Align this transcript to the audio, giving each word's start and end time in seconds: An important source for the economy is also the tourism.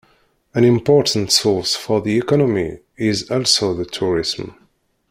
An 0.55 0.63
important 0.63 1.31
source 1.31 1.75
for 1.75 2.01
the 2.01 2.17
economy 2.17 2.79
is 2.97 3.29
also 3.29 3.75
the 3.75 3.85
tourism. 3.85 4.55